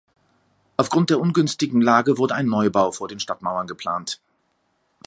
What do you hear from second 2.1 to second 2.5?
wurde ein